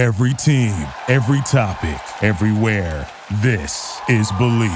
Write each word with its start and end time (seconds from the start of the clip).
Every 0.00 0.32
team, 0.32 0.86
every 1.08 1.42
topic, 1.42 2.00
everywhere. 2.22 3.06
This 3.42 4.00
is 4.08 4.32
Believe. 4.32 4.70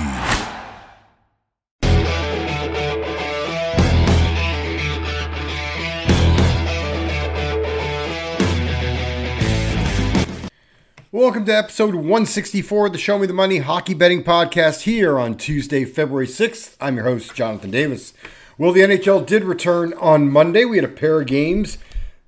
Welcome 11.11 11.47
to 11.47 11.57
episode 11.57 11.95
164 11.95 12.89
of 12.89 12.93
the 12.93 12.99
Show 12.99 13.19
Me 13.19 13.27
the 13.27 13.33
Money 13.33 13.61
Hockey 13.61 13.95
Betting 13.95 14.23
Podcast 14.23 14.83
here 14.83 15.19
on 15.19 15.39
Tuesday, 15.39 15.87
February 15.87 16.27
6th. 16.27 16.77
I'm 16.83 16.97
your 16.97 17.07
host, 17.07 17.35
Jonathan 17.35 17.71
Davis. 17.71 18.13
Well, 18.59 18.73
the 18.73 18.83
NHL 18.83 19.25
did 19.25 19.45
return 19.45 19.95
on 19.95 20.31
Monday. 20.31 20.67
We 20.67 20.77
had 20.77 20.85
a 20.85 20.89
pair 20.89 21.23
of 21.23 21.27
games. 21.27 21.79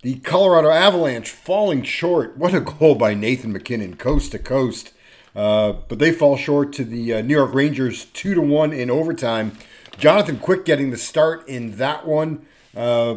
The 0.07 0.21
Colorado 0.21 0.71
Avalanche 0.71 1.31
falling 1.31 1.83
short. 1.83 2.37
What 2.37 2.55
a 2.55 2.61
goal 2.61 2.95
by 2.95 3.13
Nathan 3.15 3.53
MacKinnon, 3.53 3.97
coast 3.97 4.31
to 4.31 4.39
coast. 4.39 4.93
Uh, 5.35 5.73
but 5.89 5.99
they 5.99 6.13
fall 6.13 6.37
short 6.37 6.73
to 6.75 6.85
the 6.85 7.15
uh, 7.15 7.23
New 7.23 7.35
York 7.35 7.53
Rangers, 7.53 8.05
two 8.05 8.33
to 8.33 8.41
one 8.41 8.73
in 8.73 8.89
overtime. 8.89 9.59
Jonathan 9.99 10.39
Quick 10.39 10.65
getting 10.65 10.91
the 10.91 10.97
start 10.97 11.49
in 11.49 11.79
that 11.79 12.07
one. 12.07 12.47
Uh, 12.73 13.17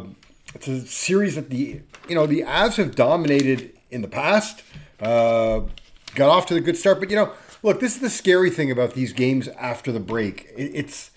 it's 0.56 0.68
a 0.68 0.82
series 0.88 1.36
that 1.36 1.52
the 1.52 1.82
you 2.08 2.16
know 2.16 2.26
the 2.26 2.42
Avs 2.42 2.78
have 2.78 2.96
dominated 2.96 3.72
in 3.92 4.02
the 4.02 4.08
past. 4.08 4.64
Uh, 5.00 5.66
got 6.16 6.30
off 6.30 6.48
to 6.48 6.56
the 6.56 6.60
good 6.60 6.76
start, 6.76 7.00
but 7.00 7.12
you 7.12 7.16
know, 7.16 7.34
look, 7.62 7.82
this 7.82 7.94
is 7.94 8.02
the 8.02 8.10
scary 8.10 8.50
thing 8.50 8.72
about 8.72 8.96
these 8.96 9.14
games 9.14 9.48
after 9.50 9.92
the 9.92 10.00
break. 10.00 10.48
It, 10.58 10.72
it's 10.74 11.12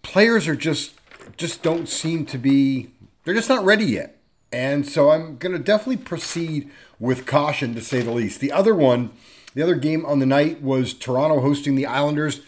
players 0.00 0.48
are 0.48 0.56
just 0.56 0.94
just 1.36 1.62
don't 1.62 1.86
seem 1.86 2.24
to 2.24 2.38
be 2.38 2.92
they're 3.24 3.34
just 3.34 3.50
not 3.50 3.62
ready 3.62 3.84
yet, 3.84 4.15
and 4.56 4.88
so 4.88 5.10
I'm 5.10 5.36
going 5.36 5.52
to 5.52 5.58
definitely 5.58 5.98
proceed 5.98 6.70
with 6.98 7.26
caution 7.26 7.74
to 7.74 7.82
say 7.82 8.00
the 8.00 8.10
least. 8.10 8.40
The 8.40 8.52
other 8.52 8.74
one, 8.74 9.10
the 9.52 9.62
other 9.62 9.74
game 9.74 10.06
on 10.06 10.18
the 10.18 10.24
night 10.24 10.62
was 10.62 10.94
Toronto 10.94 11.42
hosting 11.42 11.74
the 11.74 11.84
Islanders. 11.84 12.40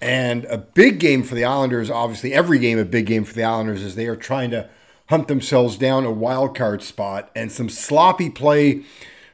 And 0.00 0.46
a 0.46 0.56
big 0.56 0.98
game 0.98 1.22
for 1.22 1.34
the 1.34 1.44
Islanders, 1.44 1.90
obviously, 1.90 2.32
every 2.32 2.58
game 2.58 2.78
a 2.78 2.86
big 2.86 3.04
game 3.04 3.24
for 3.24 3.34
the 3.34 3.44
Islanders 3.44 3.82
as 3.82 3.94
they 3.94 4.06
are 4.06 4.16
trying 4.16 4.50
to 4.52 4.70
hunt 5.10 5.28
themselves 5.28 5.76
down 5.76 6.06
a 6.06 6.10
wild 6.10 6.56
card 6.56 6.82
spot. 6.82 7.30
And 7.36 7.52
some 7.52 7.68
sloppy 7.68 8.30
play 8.30 8.84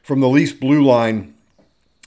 from 0.03 0.19
the 0.19 0.27
Leafs 0.27 0.51
blue 0.51 0.83
line 0.83 1.33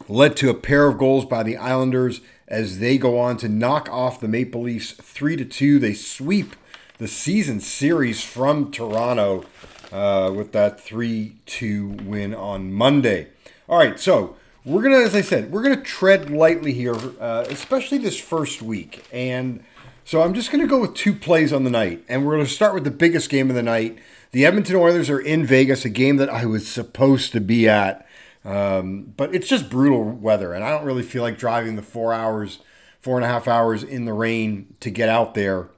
led 0.06 0.36
to 0.36 0.50
a 0.50 0.54
pair 0.54 0.86
of 0.86 0.98
goals 0.98 1.24
by 1.24 1.42
the 1.42 1.56
Islanders 1.56 2.20
as 2.46 2.78
they 2.78 2.98
go 2.98 3.18
on 3.18 3.38
to 3.38 3.48
knock 3.48 3.88
off 3.90 4.20
the 4.20 4.28
Maple 4.28 4.60
Leafs 4.60 4.92
3 4.92 5.36
to 5.36 5.46
2. 5.46 5.78
They 5.78 5.94
sweep 5.94 6.56
the 6.98 7.08
season 7.08 7.60
series 7.60 8.22
from 8.22 8.70
Toronto 8.70 9.46
uh, 9.92 10.32
with 10.34 10.52
that 10.52 10.80
3 10.80 11.36
2 11.46 11.88
win 12.04 12.34
on 12.34 12.72
Monday. 12.72 13.28
All 13.68 13.78
right, 13.78 13.98
so 13.98 14.36
we're 14.64 14.82
going 14.82 14.94
to, 14.94 15.04
as 15.04 15.14
I 15.14 15.20
said, 15.20 15.50
we're 15.50 15.62
going 15.62 15.76
to 15.76 15.82
tread 15.82 16.30
lightly 16.30 16.72
here, 16.72 16.96
uh, 17.20 17.44
especially 17.48 17.98
this 17.98 18.18
first 18.18 18.62
week. 18.62 19.04
And 19.12 19.64
so 20.04 20.22
I'm 20.22 20.34
just 20.34 20.50
going 20.50 20.62
to 20.62 20.68
go 20.68 20.80
with 20.80 20.94
two 20.94 21.14
plays 21.14 21.52
on 21.52 21.64
the 21.64 21.70
night. 21.70 22.04
And 22.08 22.26
we're 22.26 22.34
going 22.34 22.46
to 22.46 22.52
start 22.52 22.74
with 22.74 22.84
the 22.84 22.90
biggest 22.90 23.30
game 23.30 23.48
of 23.48 23.56
the 23.56 23.62
night 23.62 23.98
the 24.32 24.46
Edmonton 24.46 24.76
Oilers 24.76 25.10
are 25.10 25.20
in 25.20 25.44
Vegas, 25.44 25.84
a 25.84 25.88
game 25.88 26.16
that 26.16 26.28
I 26.28 26.46
was 26.46 26.68
supposed 26.68 27.32
to 27.32 27.40
be 27.40 27.68
at. 27.68 28.06
Um, 28.44 29.12
but 29.16 29.34
it's 29.34 29.48
just 29.48 29.68
brutal 29.68 30.02
weather, 30.04 30.54
and 30.54 30.64
I 30.64 30.70
don't 30.70 30.84
really 30.84 31.02
feel 31.02 31.22
like 31.22 31.36
driving 31.36 31.76
the 31.76 31.82
four 31.82 32.14
hours, 32.14 32.60
four 33.00 33.16
and 33.16 33.24
a 33.24 33.28
half 33.28 33.46
hours 33.46 33.82
in 33.82 34.06
the 34.06 34.14
rain 34.14 34.74
to 34.80 34.90
get 34.90 35.08
out 35.08 35.34
there 35.34 35.68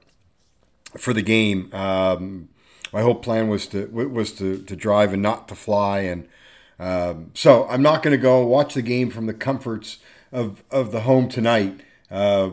for 0.97 1.13
the 1.13 1.21
game. 1.21 1.73
Um, 1.73 2.49
my 2.93 3.01
whole 3.01 3.15
plan 3.15 3.47
was 3.47 3.67
to 3.67 3.87
was 3.87 4.31
to, 4.33 4.61
to 4.63 4.75
drive 4.75 5.11
and 5.11 5.21
not 5.21 5.47
to 5.49 5.55
fly, 5.55 6.01
and 6.01 6.27
um, 6.79 7.31
so 7.33 7.67
I'm 7.67 7.81
not 7.81 8.03
going 8.03 8.15
to 8.15 8.21
go 8.21 8.45
watch 8.45 8.75
the 8.75 8.81
game 8.81 9.09
from 9.09 9.25
the 9.25 9.33
comforts 9.33 9.97
of 10.31 10.63
of 10.71 10.91
the 10.91 11.01
home 11.01 11.27
tonight. 11.27 11.81
Uh, 12.09 12.51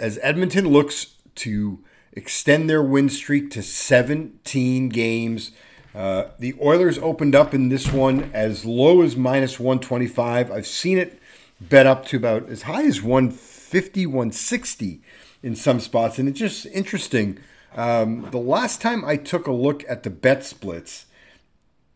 as 0.00 0.18
Edmonton 0.22 0.68
looks 0.68 1.14
to 1.36 1.84
extend 2.16 2.68
their 2.68 2.82
win 2.82 3.08
streak 3.08 3.50
to 3.50 3.62
17 3.62 4.88
games. 4.88 5.52
Uh, 5.94 6.28
the 6.38 6.54
Oilers 6.60 6.98
opened 6.98 7.34
up 7.34 7.54
in 7.54 7.68
this 7.68 7.92
one 7.92 8.30
as 8.32 8.64
low 8.64 9.02
as 9.02 9.16
minus 9.16 9.60
125. 9.60 10.50
I've 10.50 10.66
seen 10.66 10.98
it 10.98 11.20
bet 11.60 11.86
up 11.86 12.04
to 12.06 12.16
about 12.16 12.48
as 12.48 12.62
high 12.62 12.84
as 12.84 13.02
150, 13.02 14.06
160 14.06 15.00
in 15.42 15.54
some 15.54 15.80
spots. 15.80 16.18
And 16.18 16.28
it's 16.28 16.38
just 16.38 16.66
interesting. 16.66 17.38
Um, 17.76 18.28
the 18.30 18.38
last 18.38 18.80
time 18.80 19.04
I 19.04 19.16
took 19.16 19.46
a 19.46 19.52
look 19.52 19.84
at 19.88 20.02
the 20.02 20.10
bet 20.10 20.42
splits, 20.44 21.06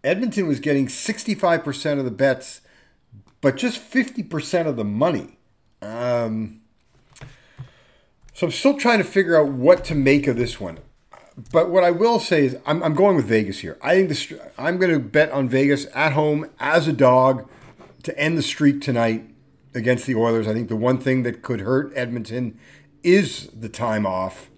Edmonton 0.04 0.46
was 0.46 0.60
getting 0.60 0.86
65% 0.86 1.98
of 1.98 2.04
the 2.04 2.10
bets, 2.10 2.60
but 3.40 3.56
just 3.56 3.80
50% 3.80 4.66
of 4.66 4.76
the 4.76 4.84
money. 4.84 5.38
Um, 5.80 6.60
so 8.34 8.46
I'm 8.46 8.52
still 8.52 8.76
trying 8.76 8.98
to 8.98 9.04
figure 9.04 9.38
out 9.38 9.48
what 9.48 9.84
to 9.86 9.94
make 9.94 10.26
of 10.26 10.36
this 10.36 10.60
one. 10.60 10.78
But 11.52 11.70
what 11.70 11.84
I 11.84 11.90
will 11.90 12.20
say 12.20 12.44
is 12.44 12.58
I'm, 12.66 12.82
I'm 12.82 12.94
going 12.94 13.16
with 13.16 13.24
Vegas 13.24 13.60
here. 13.60 13.78
I 13.80 13.94
think 13.94 14.08
this, 14.10 14.32
I'm 14.58 14.76
going 14.76 14.92
to 14.92 14.98
bet 14.98 15.30
on 15.32 15.48
Vegas 15.48 15.86
at 15.94 16.12
home 16.12 16.50
as 16.58 16.86
a 16.86 16.92
dog 16.92 17.48
to 18.02 18.18
end 18.18 18.36
the 18.36 18.42
streak 18.42 18.82
tonight 18.82 19.24
against 19.74 20.06
the 20.06 20.14
Oilers. 20.14 20.46
I 20.46 20.52
think 20.52 20.68
the 20.68 20.76
one 20.76 20.98
thing 20.98 21.22
that 21.22 21.42
could 21.42 21.60
hurt 21.60 21.92
Edmonton 21.94 22.58
is 23.02 23.48
the 23.48 23.68
time 23.68 24.04
off. 24.04 24.50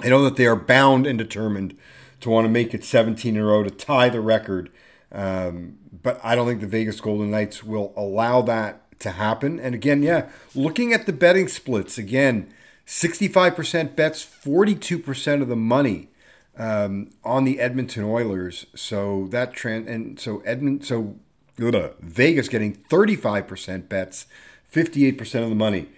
I 0.00 0.08
know 0.08 0.22
that 0.24 0.36
they 0.36 0.46
are 0.46 0.56
bound 0.56 1.06
and 1.06 1.18
determined 1.18 1.76
to 2.20 2.30
want 2.30 2.44
to 2.44 2.48
make 2.48 2.72
it 2.74 2.84
17 2.84 3.36
in 3.36 3.40
a 3.40 3.44
row 3.44 3.62
to 3.62 3.70
tie 3.70 4.08
the 4.08 4.20
record. 4.20 4.70
Um, 5.10 5.78
but 6.02 6.20
I 6.24 6.34
don't 6.34 6.46
think 6.46 6.60
the 6.60 6.66
Vegas 6.66 7.00
Golden 7.00 7.30
Knights 7.30 7.62
will 7.62 7.92
allow 7.96 8.42
that 8.42 8.98
to 9.00 9.10
happen. 9.10 9.60
And 9.60 9.74
again, 9.74 10.02
yeah, 10.02 10.28
looking 10.54 10.92
at 10.92 11.06
the 11.06 11.12
betting 11.12 11.48
splits, 11.48 11.98
again, 11.98 12.52
65% 12.86 13.94
bets, 13.94 14.24
42% 14.24 15.42
of 15.42 15.48
the 15.48 15.56
money 15.56 16.08
um, 16.56 17.10
on 17.24 17.44
the 17.44 17.60
Edmonton 17.60 18.04
Oilers. 18.04 18.66
So 18.74 19.26
that 19.30 19.52
trend, 19.52 19.88
and 19.88 20.18
so 20.18 20.38
Edmont, 20.40 20.84
so 20.84 21.16
Vegas 21.58 22.48
getting 22.48 22.74
35% 22.74 23.88
bets, 23.88 24.26
58% 24.72 25.42
of 25.42 25.48
the 25.48 25.54
money. 25.54 25.88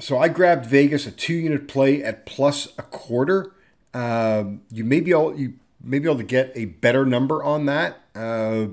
So 0.00 0.18
I 0.18 0.28
grabbed 0.28 0.66
Vegas 0.66 1.06
a 1.06 1.10
two 1.10 1.34
unit 1.34 1.68
play 1.68 2.02
at 2.02 2.26
plus 2.26 2.68
a 2.78 2.82
quarter. 2.82 3.52
Um, 3.92 4.62
you 4.70 4.84
may 4.84 5.00
be 5.00 5.10
able 5.10 5.38
you 5.38 5.54
may 5.82 5.98
be 5.98 6.06
able 6.06 6.18
to 6.18 6.24
get 6.24 6.52
a 6.54 6.66
better 6.66 7.04
number 7.04 7.42
on 7.42 7.66
that. 7.66 8.00
Uh, 8.14 8.68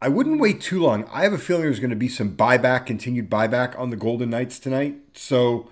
I 0.00 0.08
wouldn't 0.08 0.40
wait 0.40 0.60
too 0.60 0.82
long. 0.82 1.04
I 1.12 1.22
have 1.22 1.32
a 1.32 1.38
feeling 1.38 1.62
there's 1.62 1.78
going 1.78 1.90
to 1.90 1.96
be 1.96 2.08
some 2.08 2.36
buyback, 2.36 2.86
continued 2.86 3.30
buyback 3.30 3.78
on 3.78 3.90
the 3.90 3.96
Golden 3.96 4.30
Knights 4.30 4.58
tonight. 4.58 4.96
So 5.14 5.68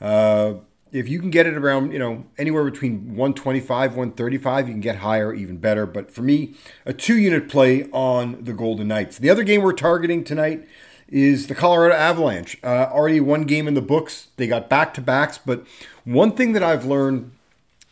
uh, 0.00 0.54
if 0.92 1.08
you 1.08 1.18
can 1.18 1.30
get 1.30 1.46
it 1.46 1.54
around, 1.54 1.92
you 1.92 1.98
know, 1.98 2.24
anywhere 2.36 2.64
between 2.64 3.16
125, 3.16 3.92
135, 3.92 4.68
you 4.68 4.74
can 4.74 4.80
get 4.82 4.96
higher, 4.96 5.32
even 5.32 5.56
better. 5.56 5.86
But 5.86 6.10
for 6.10 6.20
me, 6.20 6.56
a 6.84 6.92
two 6.92 7.16
unit 7.16 7.48
play 7.48 7.84
on 7.90 8.44
the 8.44 8.52
Golden 8.52 8.88
Knights. 8.88 9.16
The 9.16 9.30
other 9.30 9.44
game 9.44 9.62
we're 9.62 9.72
targeting 9.72 10.24
tonight 10.24 10.66
is 11.10 11.48
the 11.48 11.54
Colorado 11.54 11.94
Avalanche. 11.94 12.58
Uh, 12.62 12.88
already 12.92 13.20
one 13.20 13.44
game 13.44 13.66
in 13.66 13.74
the 13.74 13.82
books. 13.82 14.28
They 14.36 14.46
got 14.46 14.68
back 14.68 14.94
to 14.94 15.00
backs. 15.00 15.38
But 15.38 15.66
one 16.04 16.32
thing 16.32 16.52
that 16.52 16.62
I've 16.62 16.84
learned, 16.84 17.32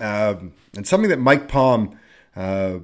um, 0.01 0.53
and 0.75 0.87
something 0.87 1.11
that 1.11 1.19
Mike 1.19 1.49
Palm 1.49 1.99
uh, 2.37 2.79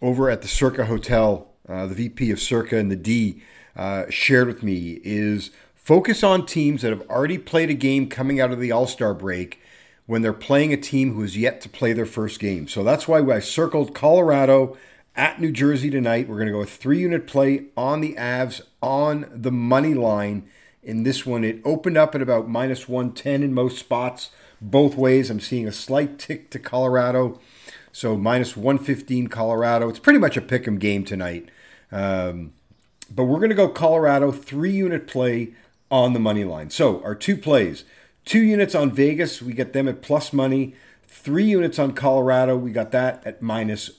over 0.00 0.30
at 0.30 0.42
the 0.42 0.48
Circa 0.48 0.86
Hotel 0.86 1.48
uh, 1.68 1.86
the 1.86 1.94
VP 1.94 2.30
of 2.30 2.40
Circa 2.40 2.76
and 2.76 2.90
the 2.90 2.96
D, 2.96 3.42
uh, 3.76 4.06
shared 4.08 4.48
with 4.48 4.62
me 4.62 5.00
is 5.04 5.50
focus 5.74 6.22
on 6.22 6.46
teams 6.46 6.82
that 6.82 6.90
have 6.90 7.06
already 7.08 7.38
played 7.38 7.70
a 7.70 7.74
game 7.74 8.08
coming 8.08 8.40
out 8.40 8.50
of 8.50 8.58
the 8.58 8.72
All 8.72 8.86
Star 8.86 9.14
break 9.14 9.60
when 10.06 10.22
they're 10.22 10.32
playing 10.32 10.72
a 10.72 10.76
team 10.76 11.12
who 11.12 11.20
has 11.20 11.36
yet 11.36 11.60
to 11.60 11.68
play 11.68 11.92
their 11.92 12.06
first 12.06 12.40
game. 12.40 12.66
So 12.66 12.82
that's 12.82 13.06
why 13.06 13.20
I 13.20 13.40
circled 13.40 13.94
Colorado 13.94 14.78
at 15.18 15.40
New 15.40 15.50
Jersey 15.50 15.90
tonight. 15.90 16.28
We're 16.28 16.36
going 16.36 16.46
to 16.46 16.52
go 16.52 16.60
with 16.60 16.70
three 16.70 17.00
unit 17.00 17.26
play 17.26 17.64
on 17.76 18.00
the 18.00 18.14
Avs 18.14 18.62
on 18.80 19.28
the 19.34 19.50
money 19.50 19.92
line. 19.92 20.48
In 20.80 21.02
this 21.02 21.26
one, 21.26 21.42
it 21.42 21.60
opened 21.64 21.98
up 21.98 22.14
at 22.14 22.22
about 22.22 22.48
minus 22.48 22.88
110 22.88 23.42
in 23.42 23.52
most 23.52 23.78
spots, 23.78 24.30
both 24.60 24.94
ways. 24.94 25.28
I'm 25.28 25.40
seeing 25.40 25.66
a 25.66 25.72
slight 25.72 26.20
tick 26.20 26.50
to 26.50 26.60
Colorado. 26.60 27.40
So 27.90 28.16
minus 28.16 28.56
115 28.56 29.26
Colorado. 29.26 29.88
It's 29.88 29.98
pretty 29.98 30.20
much 30.20 30.36
a 30.36 30.40
pick 30.40 30.68
'em 30.68 30.78
game 30.78 31.04
tonight. 31.04 31.50
Um, 31.90 32.52
but 33.12 33.24
we're 33.24 33.38
going 33.38 33.50
to 33.50 33.56
go 33.56 33.68
Colorado 33.68 34.30
three 34.30 34.70
unit 34.70 35.08
play 35.08 35.48
on 35.90 36.12
the 36.12 36.20
money 36.20 36.44
line. 36.44 36.70
So 36.70 37.02
our 37.02 37.16
two 37.16 37.36
plays, 37.36 37.82
two 38.24 38.40
units 38.40 38.74
on 38.74 38.92
Vegas, 38.92 39.42
we 39.42 39.52
get 39.52 39.72
them 39.72 39.88
at 39.88 40.00
plus 40.00 40.32
money. 40.32 40.76
Three 41.08 41.46
units 41.46 41.78
on 41.78 41.92
Colorado, 41.92 42.56
we 42.56 42.70
got 42.70 42.92
that 42.92 43.20
at 43.26 43.42
minus 43.42 43.90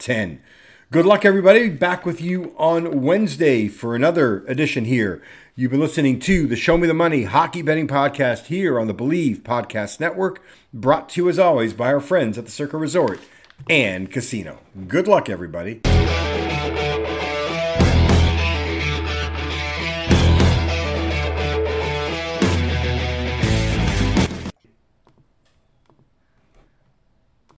110. 0.00 0.42
Good 0.90 1.06
luck, 1.06 1.24
everybody. 1.24 1.68
Back 1.68 2.06
with 2.06 2.20
you 2.20 2.54
on 2.56 3.02
Wednesday 3.02 3.68
for 3.68 3.94
another 3.94 4.44
edition 4.46 4.86
here. 4.86 5.22
You've 5.54 5.70
been 5.70 5.80
listening 5.80 6.18
to 6.20 6.46
the 6.46 6.56
Show 6.56 6.78
Me 6.78 6.86
the 6.86 6.94
Money 6.94 7.24
Hockey 7.24 7.60
Betting 7.60 7.86
Podcast 7.86 8.46
here 8.46 8.80
on 8.80 8.86
the 8.86 8.94
Believe 8.94 9.42
Podcast 9.44 10.00
Network, 10.00 10.42
brought 10.72 11.10
to 11.10 11.20
you 11.20 11.28
as 11.28 11.38
always 11.38 11.74
by 11.74 11.92
our 11.92 12.00
friends 12.00 12.38
at 12.38 12.46
the 12.46 12.50
Circa 12.50 12.78
Resort 12.78 13.20
and 13.68 14.10
Casino. 14.10 14.60
Good 14.88 15.06
luck, 15.06 15.28
everybody. 15.28 15.80